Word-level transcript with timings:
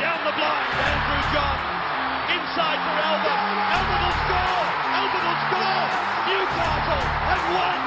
Down 0.00 0.20
the 0.28 0.32
blind, 0.36 0.72
Andrew 0.76 1.22
Johns. 1.32 1.72
Inside 2.36 2.80
for 2.84 2.96
Albert. 3.00 3.40
Albert 3.72 4.00
will 4.02 4.16
score. 4.28 4.66
Albert 4.92 5.24
will 5.24 5.40
score. 5.48 5.88
Newcastle 6.28 7.04
have 7.28 7.44
won. 7.56 7.81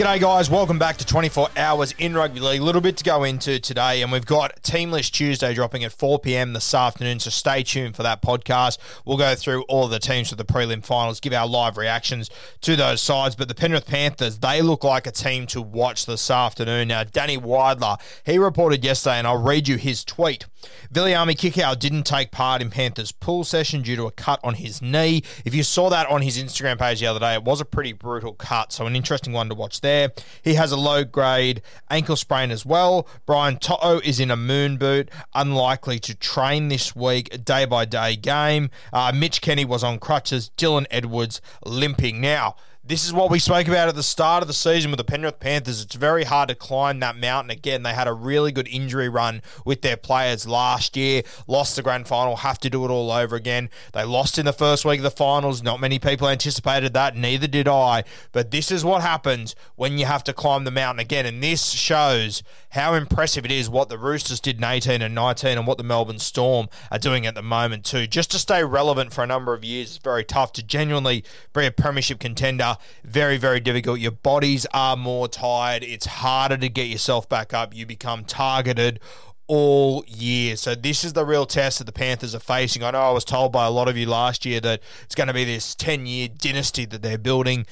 G'day, 0.00 0.18
guys. 0.18 0.48
Welcome 0.48 0.78
back 0.78 0.96
to 0.96 1.04
24 1.04 1.50
Hours 1.58 1.94
in 1.98 2.14
Rugby 2.14 2.40
League. 2.40 2.62
A 2.62 2.64
little 2.64 2.80
bit 2.80 2.96
to 2.96 3.04
go 3.04 3.22
into 3.22 3.60
today, 3.60 4.00
and 4.00 4.10
we've 4.10 4.24
got 4.24 4.62
Team 4.62 4.90
List 4.90 5.14
Tuesday 5.14 5.52
dropping 5.52 5.84
at 5.84 5.92
4 5.92 6.18
p.m. 6.20 6.54
this 6.54 6.72
afternoon, 6.72 7.20
so 7.20 7.28
stay 7.28 7.62
tuned 7.62 7.96
for 7.96 8.02
that 8.02 8.22
podcast. 8.22 8.78
We'll 9.04 9.18
go 9.18 9.34
through 9.34 9.64
all 9.64 9.88
the 9.88 9.98
teams 9.98 10.30
for 10.30 10.36
the 10.36 10.44
prelim 10.46 10.82
finals, 10.82 11.20
give 11.20 11.34
our 11.34 11.46
live 11.46 11.76
reactions 11.76 12.30
to 12.62 12.76
those 12.76 13.02
sides. 13.02 13.36
But 13.36 13.48
the 13.48 13.54
Penrith 13.54 13.84
Panthers, 13.84 14.38
they 14.38 14.62
look 14.62 14.84
like 14.84 15.06
a 15.06 15.10
team 15.10 15.46
to 15.48 15.60
watch 15.60 16.06
this 16.06 16.30
afternoon. 16.30 16.88
Now, 16.88 17.04
Danny 17.04 17.36
Weidler, 17.36 18.00
he 18.24 18.38
reported 18.38 18.82
yesterday, 18.82 19.18
and 19.18 19.26
I'll 19.26 19.42
read 19.42 19.68
you 19.68 19.76
his 19.76 20.02
tweet. 20.02 20.46
Viliami 20.92 21.34
Kikau 21.36 21.78
didn't 21.78 22.04
take 22.04 22.30
part 22.30 22.60
in 22.60 22.70
Panthers' 22.70 23.12
pool 23.12 23.44
session 23.44 23.82
due 23.82 23.96
to 23.96 24.06
a 24.06 24.10
cut 24.10 24.40
on 24.42 24.54
his 24.54 24.82
knee. 24.82 25.22
If 25.44 25.54
you 25.54 25.62
saw 25.62 25.88
that 25.90 26.08
on 26.08 26.22
his 26.22 26.36
Instagram 26.36 26.78
page 26.78 27.00
the 27.00 27.06
other 27.06 27.20
day, 27.20 27.34
it 27.34 27.44
was 27.44 27.60
a 27.60 27.64
pretty 27.64 27.92
brutal 27.92 28.32
cut, 28.34 28.72
so 28.72 28.86
an 28.86 28.96
interesting 28.96 29.32
one 29.32 29.48
to 29.48 29.54
watch 29.54 29.80
there. 29.80 30.12
He 30.42 30.54
has 30.54 30.72
a 30.72 30.76
low 30.76 31.04
grade 31.04 31.62
ankle 31.88 32.16
sprain 32.16 32.50
as 32.50 32.66
well. 32.66 33.06
Brian 33.26 33.58
To'o 33.58 34.00
is 34.00 34.20
in 34.20 34.30
a 34.30 34.36
moon 34.36 34.76
boot, 34.76 35.10
unlikely 35.34 35.98
to 36.00 36.14
train 36.14 36.68
this 36.68 36.96
week, 36.96 37.44
day 37.44 37.64
by 37.64 37.84
day 37.84 38.16
game. 38.16 38.70
Uh, 38.92 39.12
Mitch 39.14 39.40
Kenny 39.40 39.64
was 39.64 39.84
on 39.84 39.98
crutches, 39.98 40.50
Dylan 40.56 40.86
Edwards 40.90 41.40
limping. 41.64 42.20
Now, 42.20 42.56
this 42.90 43.04
is 43.04 43.12
what 43.12 43.30
we 43.30 43.38
spoke 43.38 43.68
about 43.68 43.88
at 43.88 43.94
the 43.94 44.02
start 44.02 44.42
of 44.42 44.48
the 44.48 44.52
season 44.52 44.90
with 44.90 44.98
the 44.98 45.04
Penrith 45.04 45.38
Panthers. 45.38 45.80
It's 45.80 45.94
very 45.94 46.24
hard 46.24 46.48
to 46.48 46.56
climb 46.56 46.98
that 46.98 47.16
mountain 47.16 47.52
again. 47.52 47.84
They 47.84 47.94
had 47.94 48.08
a 48.08 48.12
really 48.12 48.50
good 48.50 48.66
injury 48.66 49.08
run 49.08 49.42
with 49.64 49.82
their 49.82 49.96
players 49.96 50.44
last 50.44 50.96
year, 50.96 51.22
lost 51.46 51.76
the 51.76 51.82
grand 51.82 52.08
final, 52.08 52.34
have 52.34 52.58
to 52.58 52.68
do 52.68 52.84
it 52.84 52.90
all 52.90 53.12
over 53.12 53.36
again. 53.36 53.70
They 53.92 54.02
lost 54.02 54.38
in 54.38 54.44
the 54.44 54.52
first 54.52 54.84
week 54.84 54.98
of 54.98 55.04
the 55.04 55.10
finals. 55.12 55.62
Not 55.62 55.80
many 55.80 56.00
people 56.00 56.28
anticipated 56.28 56.92
that, 56.94 57.14
neither 57.14 57.46
did 57.46 57.68
I. 57.68 58.02
But 58.32 58.50
this 58.50 58.72
is 58.72 58.84
what 58.84 59.02
happens 59.02 59.54
when 59.76 59.96
you 59.96 60.06
have 60.06 60.24
to 60.24 60.32
climb 60.32 60.64
the 60.64 60.72
mountain 60.72 60.98
again. 60.98 61.26
And 61.26 61.40
this 61.40 61.70
shows 61.70 62.42
how 62.70 62.94
impressive 62.94 63.44
it 63.44 63.52
is 63.52 63.70
what 63.70 63.88
the 63.88 63.98
Roosters 63.98 64.40
did 64.40 64.58
in 64.58 64.64
18 64.64 65.00
and 65.00 65.14
19 65.14 65.58
and 65.58 65.66
what 65.66 65.78
the 65.78 65.84
Melbourne 65.84 66.18
Storm 66.18 66.68
are 66.90 66.98
doing 66.98 67.24
at 67.24 67.36
the 67.36 67.42
moment, 67.42 67.84
too. 67.84 68.08
Just 68.08 68.32
to 68.32 68.38
stay 68.40 68.64
relevant 68.64 69.12
for 69.12 69.22
a 69.22 69.28
number 69.28 69.54
of 69.54 69.64
years, 69.64 69.92
is 69.92 69.98
very 69.98 70.24
tough 70.24 70.52
to 70.54 70.62
genuinely 70.62 71.22
be 71.52 71.66
a 71.66 71.70
premiership 71.70 72.18
contender 72.18 72.76
very, 73.04 73.36
very 73.36 73.60
difficult. 73.60 74.00
Your 74.00 74.12
bodies 74.12 74.66
are 74.72 74.96
more 74.96 75.28
tired. 75.28 75.82
It's 75.82 76.06
harder 76.06 76.56
to 76.56 76.68
get 76.68 76.88
yourself 76.88 77.28
back 77.28 77.52
up. 77.54 77.74
You 77.74 77.86
become 77.86 78.24
targeted 78.24 79.00
all 79.46 80.04
year. 80.06 80.56
So 80.56 80.76
this 80.76 81.02
is 81.02 81.14
the 81.14 81.24
real 81.24 81.44
test 81.44 81.78
that 81.78 81.84
the 81.84 81.92
Panthers 81.92 82.36
are 82.36 82.40
facing. 82.40 82.84
I 82.84 82.92
know 82.92 83.00
I 83.00 83.10
was 83.10 83.24
told 83.24 83.50
by 83.50 83.66
a 83.66 83.70
lot 83.70 83.88
of 83.88 83.96
you 83.96 84.06
last 84.06 84.46
year 84.46 84.60
that 84.60 84.80
it's 85.02 85.16
going 85.16 85.26
to 85.26 85.34
be 85.34 85.44
this 85.44 85.74
10-year 85.74 86.28
dynasty 86.28 86.84
that 86.84 87.02
they're 87.02 87.18
building. 87.18 87.66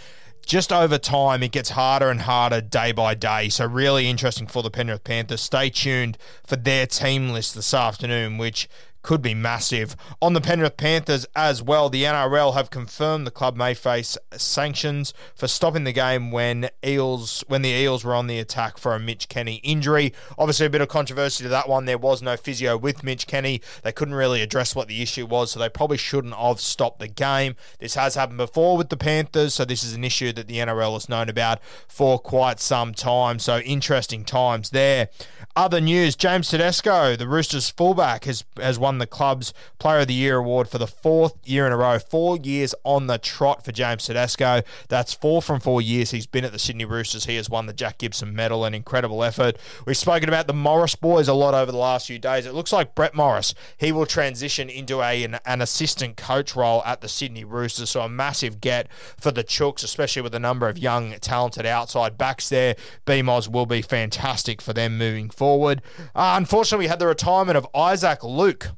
Just 0.44 0.72
over 0.72 0.98
time, 0.98 1.42
it 1.42 1.52
gets 1.52 1.70
harder 1.70 2.10
and 2.10 2.22
harder 2.22 2.60
day 2.60 2.90
by 2.90 3.14
day. 3.14 3.48
So 3.48 3.66
really 3.66 4.08
interesting 4.08 4.46
for 4.46 4.62
the 4.62 4.70
Penrith 4.70 5.04
Panthers. 5.04 5.42
Stay 5.42 5.70
tuned 5.70 6.18
for 6.44 6.56
their 6.56 6.86
team 6.86 7.30
list 7.30 7.54
this 7.54 7.72
afternoon, 7.72 8.38
which 8.38 8.68
could 9.02 9.22
be 9.22 9.34
massive. 9.34 9.96
On 10.20 10.32
the 10.32 10.40
Penrith 10.40 10.76
Panthers 10.76 11.26
as 11.34 11.62
well, 11.62 11.88
the 11.88 12.04
NRL 12.04 12.54
have 12.54 12.70
confirmed 12.70 13.26
the 13.26 13.30
club 13.30 13.56
may 13.56 13.74
face 13.74 14.18
sanctions 14.36 15.14
for 15.34 15.48
stopping 15.48 15.84
the 15.84 15.92
game 15.92 16.30
when 16.30 16.68
Eels 16.84 17.44
when 17.48 17.62
the 17.62 17.70
Eels 17.70 18.04
were 18.04 18.14
on 18.14 18.26
the 18.26 18.38
attack 18.38 18.78
for 18.78 18.94
a 18.94 19.00
Mitch 19.00 19.28
Kenny 19.28 19.56
injury. 19.56 20.12
Obviously, 20.36 20.66
a 20.66 20.70
bit 20.70 20.80
of 20.80 20.88
controversy 20.88 21.44
to 21.44 21.48
that 21.48 21.68
one. 21.68 21.84
There 21.84 21.98
was 21.98 22.22
no 22.22 22.36
physio 22.36 22.76
with 22.76 23.02
Mitch 23.04 23.26
Kenny. 23.26 23.60
They 23.82 23.92
couldn't 23.92 24.14
really 24.14 24.42
address 24.42 24.74
what 24.74 24.88
the 24.88 25.02
issue 25.02 25.26
was, 25.26 25.52
so 25.52 25.58
they 25.58 25.68
probably 25.68 25.96
shouldn't 25.96 26.34
have 26.34 26.60
stopped 26.60 26.98
the 26.98 27.08
game. 27.08 27.54
This 27.78 27.94
has 27.94 28.14
happened 28.14 28.38
before 28.38 28.76
with 28.76 28.88
the 28.88 28.96
Panthers, 28.96 29.54
so 29.54 29.64
this 29.64 29.84
is 29.84 29.94
an 29.94 30.04
issue 30.04 30.32
that 30.32 30.48
the 30.48 30.58
NRL 30.58 30.94
has 30.94 31.08
known 31.08 31.28
about 31.28 31.60
for 31.86 32.18
quite 32.18 32.60
some 32.60 32.94
time. 32.94 33.38
So 33.38 33.58
interesting 33.60 34.24
times 34.24 34.70
there. 34.70 35.08
Other 35.56 35.80
news: 35.80 36.14
James 36.14 36.48
Tedesco, 36.48 37.16
the 37.16 37.28
Roosters 37.28 37.70
fullback, 37.70 38.24
has 38.24 38.44
has 38.58 38.78
won 38.78 38.87
the 38.96 39.06
club's 39.06 39.52
Player 39.78 40.00
of 40.00 40.06
the 40.06 40.14
Year 40.14 40.38
award 40.38 40.68
for 40.68 40.78
the 40.78 40.86
fourth 40.86 41.34
year 41.44 41.66
in 41.66 41.72
a 41.74 41.76
row. 41.76 41.98
Four 41.98 42.38
years 42.38 42.74
on 42.84 43.08
the 43.08 43.18
trot 43.18 43.62
for 43.62 43.72
James 43.72 44.06
Tedesco. 44.06 44.62
That's 44.88 45.12
four 45.12 45.42
from 45.42 45.60
four 45.60 45.82
years 45.82 46.12
he's 46.12 46.26
been 46.26 46.46
at 46.46 46.52
the 46.52 46.58
Sydney 46.58 46.86
Roosters. 46.86 47.26
He 47.26 47.36
has 47.36 47.50
won 47.50 47.66
the 47.66 47.74
Jack 47.74 47.98
Gibson 47.98 48.34
Medal, 48.34 48.64
an 48.64 48.72
incredible 48.72 49.22
effort. 49.22 49.58
We've 49.84 49.96
spoken 49.96 50.30
about 50.30 50.46
the 50.46 50.54
Morris 50.54 50.94
boys 50.94 51.28
a 51.28 51.34
lot 51.34 51.52
over 51.52 51.70
the 51.70 51.76
last 51.76 52.06
few 52.06 52.18
days. 52.18 52.46
It 52.46 52.54
looks 52.54 52.72
like 52.72 52.94
Brett 52.94 53.14
Morris 53.14 53.54
he 53.76 53.92
will 53.92 54.06
transition 54.06 54.70
into 54.70 55.02
a 55.02 55.24
an, 55.24 55.38
an 55.44 55.60
assistant 55.60 56.16
coach 56.16 56.54
role 56.54 56.82
at 56.84 57.00
the 57.00 57.08
Sydney 57.08 57.44
Roosters. 57.44 57.90
So 57.90 58.00
a 58.00 58.08
massive 58.08 58.60
get 58.60 58.88
for 59.18 59.30
the 59.30 59.44
Chooks, 59.44 59.84
especially 59.84 60.22
with 60.22 60.34
a 60.34 60.40
number 60.40 60.68
of 60.68 60.78
young, 60.78 61.12
talented 61.20 61.66
outside 61.66 62.16
backs 62.16 62.48
there. 62.48 62.76
BMOS 63.06 63.48
will 63.48 63.66
be 63.66 63.82
fantastic 63.82 64.60
for 64.60 64.72
them 64.72 64.98
moving 64.98 65.30
forward. 65.30 65.82
Uh, 66.14 66.34
unfortunately, 66.36 66.84
we 66.84 66.88
had 66.88 66.98
the 66.98 67.06
retirement 67.06 67.56
of 67.56 67.66
Isaac 67.74 68.22
Luke 68.22 68.68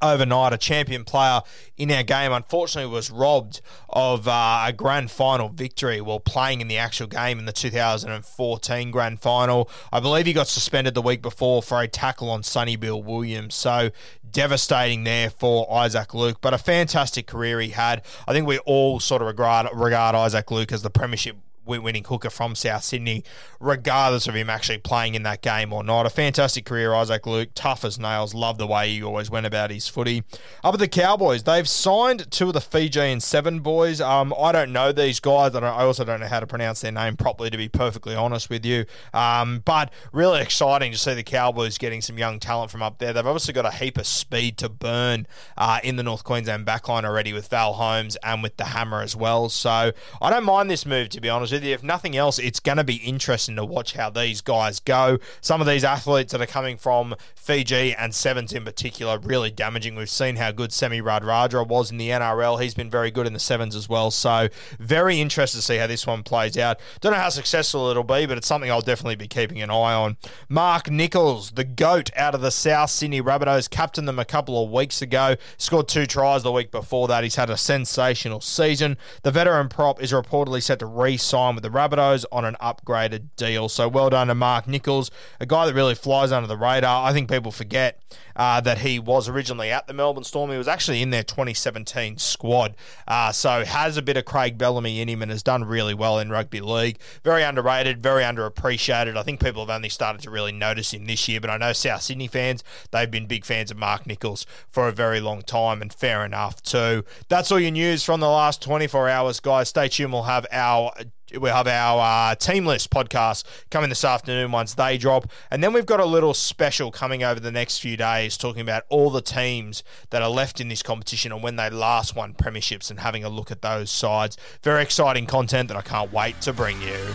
overnight. 0.00 0.52
A 0.52 0.58
champion 0.58 1.04
player 1.04 1.40
in 1.76 1.90
our 1.90 2.02
game, 2.02 2.32
unfortunately, 2.32 2.92
was 2.92 3.10
robbed 3.10 3.60
of 3.88 4.28
uh, 4.28 4.64
a 4.66 4.72
grand 4.72 5.10
final 5.10 5.48
victory 5.48 6.00
while 6.00 6.20
playing 6.20 6.60
in 6.60 6.68
the 6.68 6.78
actual 6.78 7.06
game 7.06 7.38
in 7.38 7.46
the 7.46 7.52
2014 7.52 8.90
grand 8.90 9.20
final. 9.20 9.70
I 9.92 10.00
believe 10.00 10.26
he 10.26 10.32
got 10.32 10.48
suspended 10.48 10.94
the 10.94 11.02
week 11.02 11.22
before 11.22 11.62
for 11.62 11.80
a 11.80 11.88
tackle 11.88 12.30
on 12.30 12.42
Sonny 12.42 12.76
Bill 12.76 13.02
Williams. 13.02 13.54
So 13.54 13.90
devastating 14.30 15.04
there 15.04 15.30
for 15.30 15.72
Isaac 15.72 16.12
Luke, 16.12 16.38
but 16.40 16.52
a 16.52 16.58
fantastic 16.58 17.26
career 17.26 17.60
he 17.60 17.70
had. 17.70 18.02
I 18.26 18.32
think 18.32 18.46
we 18.46 18.58
all 18.58 19.00
sort 19.00 19.22
of 19.22 19.28
regard 19.28 19.68
regard 19.72 20.14
Isaac 20.14 20.50
Luke 20.50 20.72
as 20.72 20.82
the 20.82 20.90
premiership 20.90 21.36
winning 21.66 22.04
hooker 22.04 22.30
from 22.30 22.54
South 22.54 22.84
Sydney, 22.84 23.24
regardless 23.60 24.26
of 24.26 24.34
him 24.34 24.50
actually 24.50 24.78
playing 24.78 25.14
in 25.14 25.22
that 25.22 25.42
game 25.42 25.72
or 25.72 25.82
not. 25.82 26.06
A 26.06 26.10
fantastic 26.10 26.64
career, 26.64 26.94
Isaac 26.94 27.26
Luke, 27.26 27.50
tough 27.54 27.84
as 27.84 27.98
nails. 27.98 28.34
Love 28.34 28.58
the 28.58 28.66
way 28.66 28.90
he 28.90 29.02
always 29.02 29.30
went 29.30 29.46
about 29.46 29.70
his 29.70 29.88
footy. 29.88 30.22
Up 30.62 30.74
at 30.74 30.80
the 30.80 30.88
Cowboys, 30.88 31.42
they've 31.44 31.68
signed 31.68 32.30
two 32.30 32.48
of 32.48 32.52
the 32.52 32.60
Fijian 32.60 33.20
Seven 33.20 33.60
boys. 33.60 34.00
Um, 34.00 34.34
I 34.38 34.52
don't 34.52 34.72
know 34.72 34.92
these 34.92 35.20
guys. 35.20 35.54
I, 35.54 35.60
I 35.60 35.84
also 35.84 36.04
don't 36.04 36.20
know 36.20 36.26
how 36.26 36.40
to 36.40 36.46
pronounce 36.46 36.80
their 36.82 36.92
name 36.92 37.16
properly, 37.16 37.50
to 37.50 37.56
be 37.56 37.68
perfectly 37.68 38.14
honest 38.14 38.50
with 38.50 38.64
you. 38.66 38.84
Um, 39.12 39.62
but 39.64 39.92
really 40.12 40.40
exciting 40.40 40.92
to 40.92 40.98
see 40.98 41.14
the 41.14 41.22
Cowboys 41.22 41.78
getting 41.78 42.02
some 42.02 42.18
young 42.18 42.38
talent 42.38 42.70
from 42.70 42.82
up 42.82 42.98
there. 42.98 43.12
They've 43.12 43.26
obviously 43.26 43.54
got 43.54 43.66
a 43.66 43.70
heap 43.70 43.98
of 43.98 44.06
speed 44.06 44.58
to 44.58 44.68
burn 44.68 45.26
uh, 45.56 45.80
in 45.82 45.96
the 45.96 46.02
North 46.02 46.24
Queensland 46.24 46.66
backline 46.66 47.04
already 47.04 47.32
with 47.32 47.48
Val 47.48 47.74
Holmes 47.74 48.16
and 48.22 48.42
with 48.42 48.56
the 48.56 48.64
Hammer 48.64 49.00
as 49.00 49.16
well. 49.16 49.48
So 49.48 49.92
I 50.20 50.30
don't 50.30 50.44
mind 50.44 50.70
this 50.70 50.84
move, 50.84 51.08
to 51.10 51.20
be 51.20 51.28
honest 51.28 51.53
with 51.54 51.64
you. 51.64 51.72
If 51.72 51.82
nothing 51.82 52.16
else, 52.16 52.38
it's 52.38 52.60
going 52.60 52.78
to 52.78 52.84
be 52.84 52.96
interesting 52.96 53.56
to 53.56 53.64
watch 53.64 53.94
how 53.94 54.10
these 54.10 54.40
guys 54.40 54.80
go. 54.80 55.18
Some 55.40 55.60
of 55.60 55.66
these 55.66 55.84
athletes 55.84 56.32
that 56.32 56.40
are 56.40 56.46
coming 56.46 56.76
from 56.76 57.14
Fiji 57.34 57.94
and 57.94 58.14
Sevens 58.14 58.52
in 58.52 58.64
particular, 58.64 59.18
really 59.18 59.50
damaging. 59.50 59.94
We've 59.94 60.10
seen 60.10 60.36
how 60.36 60.50
good 60.50 60.72
Semi 60.72 61.00
Radradra 61.00 61.66
was 61.66 61.90
in 61.90 61.98
the 61.98 62.10
NRL. 62.10 62.60
He's 62.60 62.74
been 62.74 62.90
very 62.90 63.10
good 63.10 63.26
in 63.26 63.32
the 63.32 63.38
Sevens 63.38 63.76
as 63.76 63.88
well. 63.88 64.10
So 64.10 64.48
very 64.78 65.20
interested 65.20 65.58
to 65.58 65.62
see 65.62 65.76
how 65.76 65.86
this 65.86 66.06
one 66.06 66.22
plays 66.22 66.58
out. 66.58 66.80
Don't 67.00 67.12
know 67.12 67.18
how 67.18 67.28
successful 67.28 67.88
it'll 67.88 68.02
be, 68.02 68.26
but 68.26 68.36
it's 68.36 68.46
something 68.46 68.70
I'll 68.70 68.80
definitely 68.80 69.16
be 69.16 69.28
keeping 69.28 69.62
an 69.62 69.70
eye 69.70 69.94
on. 69.94 70.16
Mark 70.48 70.90
Nicholls, 70.90 71.52
the 71.52 71.64
GOAT 71.64 72.10
out 72.16 72.34
of 72.34 72.40
the 72.40 72.50
South 72.50 72.90
Sydney 72.90 73.22
Rabbitohs, 73.22 73.70
captained 73.70 74.08
them 74.08 74.18
a 74.18 74.24
couple 74.24 74.62
of 74.62 74.70
weeks 74.70 75.00
ago, 75.00 75.36
scored 75.56 75.88
two 75.88 76.06
tries 76.06 76.42
the 76.42 76.52
week 76.52 76.70
before 76.70 77.08
that. 77.08 77.22
He's 77.22 77.36
had 77.36 77.50
a 77.50 77.56
sensational 77.56 78.40
season. 78.40 78.96
The 79.22 79.30
veteran 79.30 79.68
prop 79.68 80.02
is 80.02 80.12
reportedly 80.12 80.62
set 80.62 80.80
to 80.80 80.86
re 80.86 81.16
sign 81.16 81.43
with 81.52 81.62
the 81.62 81.70
Rabbitohs 81.70 82.24
on 82.32 82.44
an 82.44 82.56
upgraded 82.60 83.28
deal. 83.36 83.68
So 83.68 83.88
well 83.88 84.10
done 84.10 84.28
to 84.28 84.34
Mark 84.34 84.66
Nicholls, 84.66 85.10
a 85.40 85.46
guy 85.46 85.66
that 85.66 85.74
really 85.74 85.94
flies 85.94 86.32
under 86.32 86.46
the 86.46 86.56
radar. 86.56 87.06
I 87.06 87.12
think 87.12 87.30
people 87.30 87.52
forget 87.52 88.00
uh, 88.36 88.60
that 88.60 88.78
he 88.78 88.98
was 88.98 89.28
originally 89.28 89.70
at 89.70 89.86
the 89.86 89.92
Melbourne 89.92 90.24
Storm. 90.24 90.50
He 90.50 90.58
was 90.58 90.68
actually 90.68 91.02
in 91.02 91.10
their 91.10 91.22
2017 91.22 92.18
squad. 92.18 92.74
Uh, 93.06 93.32
so 93.32 93.64
has 93.64 93.96
a 93.96 94.02
bit 94.02 94.16
of 94.16 94.24
Craig 94.24 94.58
Bellamy 94.58 95.00
in 95.00 95.08
him 95.08 95.22
and 95.22 95.30
has 95.30 95.42
done 95.42 95.64
really 95.64 95.94
well 95.94 96.18
in 96.18 96.30
rugby 96.30 96.60
league. 96.60 96.98
Very 97.22 97.42
underrated, 97.42 98.02
very 98.02 98.22
underappreciated. 98.22 99.16
I 99.16 99.22
think 99.22 99.40
people 99.40 99.62
have 99.62 99.74
only 99.74 99.88
started 99.88 100.22
to 100.22 100.30
really 100.30 100.52
notice 100.52 100.92
him 100.92 101.06
this 101.06 101.28
year, 101.28 101.40
but 101.40 101.50
I 101.50 101.56
know 101.56 101.72
South 101.72 102.02
Sydney 102.02 102.28
fans, 102.28 102.64
they've 102.90 103.10
been 103.10 103.26
big 103.26 103.44
fans 103.44 103.70
of 103.70 103.76
Mark 103.76 104.06
Nicholls 104.06 104.46
for 104.68 104.88
a 104.88 104.92
very 104.92 105.20
long 105.20 105.42
time, 105.42 105.82
and 105.82 105.92
fair 105.92 106.24
enough 106.24 106.62
too. 106.62 107.04
That's 107.28 107.50
all 107.52 107.60
your 107.60 107.70
news 107.70 108.02
from 108.02 108.20
the 108.20 108.28
last 108.28 108.62
24 108.62 109.08
hours, 109.08 109.40
guys. 109.40 109.68
Stay 109.68 109.88
tuned. 109.88 110.12
We'll 110.12 110.24
have 110.24 110.46
our 110.50 110.92
we 111.40 111.48
have 111.48 111.66
our 111.66 112.32
uh, 112.32 112.34
team 112.34 112.66
list 112.66 112.90
podcast 112.90 113.44
coming 113.70 113.88
this 113.88 114.04
afternoon 114.04 114.52
once 114.52 114.74
they 114.74 114.98
drop. 114.98 115.30
And 115.50 115.62
then 115.62 115.72
we've 115.72 115.86
got 115.86 116.00
a 116.00 116.04
little 116.04 116.34
special 116.34 116.90
coming 116.90 117.22
over 117.22 117.40
the 117.40 117.52
next 117.52 117.78
few 117.78 117.96
days 117.96 118.36
talking 118.36 118.62
about 118.62 118.84
all 118.88 119.10
the 119.10 119.22
teams 119.22 119.82
that 120.10 120.22
are 120.22 120.30
left 120.30 120.60
in 120.60 120.68
this 120.68 120.82
competition 120.82 121.32
and 121.32 121.42
when 121.42 121.56
they 121.56 121.70
last 121.70 122.14
won 122.14 122.34
premierships 122.34 122.90
and 122.90 123.00
having 123.00 123.24
a 123.24 123.28
look 123.28 123.50
at 123.50 123.62
those 123.62 123.90
sides. 123.90 124.36
Very 124.62 124.82
exciting 124.82 125.26
content 125.26 125.68
that 125.68 125.76
I 125.76 125.82
can't 125.82 126.12
wait 126.12 126.40
to 126.42 126.52
bring 126.52 126.80
you. 126.82 127.14